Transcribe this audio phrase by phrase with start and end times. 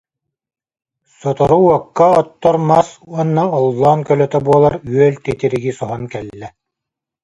[1.19, 6.47] Сотору уокка оттор мас уонна оллоон көлөтө буолар үөл титириги соһон кэллэ